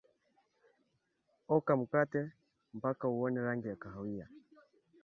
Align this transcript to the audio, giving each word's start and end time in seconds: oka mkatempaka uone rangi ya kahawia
oka 1.55 1.71
mkatempaka 1.81 3.05
uone 3.15 3.39
rangi 3.45 3.67
ya 3.67 3.75
kahawia 3.81 4.27